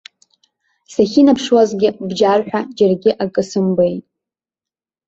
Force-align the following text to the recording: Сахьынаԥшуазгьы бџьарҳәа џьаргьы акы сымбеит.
Сахьынаԥшуазгьы 0.93 1.89
бџьарҳәа 2.07 2.59
џьаргьы 2.77 3.11
акы 3.23 3.43
сымбеит. 3.49 4.05